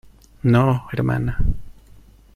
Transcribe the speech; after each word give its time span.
no, 0.41 0.89
hermana. 0.91 1.37